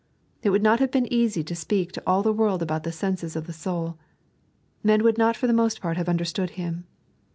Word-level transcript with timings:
It 0.41 0.49
would 0.49 0.63
not 0.63 0.79
have 0.79 0.89
been 0.89 1.05
easy 1.13 1.43
to 1.43 1.53
speak 1.53 1.91
to 1.91 2.01
all 2.07 2.23
the 2.23 2.33
world 2.33 2.63
about 2.63 2.81
the 2.81 2.91
senses 2.91 3.35
of 3.35 3.45
the 3.45 3.53
soul. 3.53 3.99
Men 4.83 5.03
would 5.03 5.19
not 5.19 5.37
for 5.37 5.45
the 5.45 5.53
most 5.53 5.79
part 5.79 5.95
have 5.95 6.09
understood 6.09 6.49
Him. 6.57 6.85